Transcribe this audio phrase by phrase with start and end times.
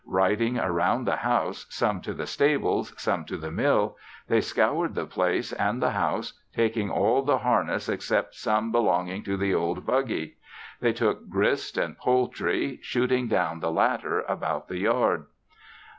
[0.07, 5.05] Riding around the house, some to the stables, some to the mill, they scoured the
[5.05, 10.37] place and the house, taking all the harness except some belonging to the old buggy.
[10.79, 15.27] They took grist and poultry, shooting down the latter about the yard.